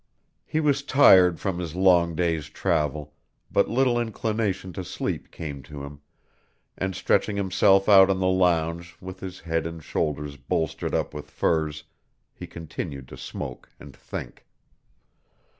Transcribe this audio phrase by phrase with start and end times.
[0.47, 3.13] He was tired from his long day's travel
[3.51, 6.01] but little inclination to sleep came to him,
[6.75, 11.29] and stretching himself out on the lounge with his head and shoulders bolstered up with
[11.29, 11.83] furs,
[12.33, 14.47] he continued to smoke and think.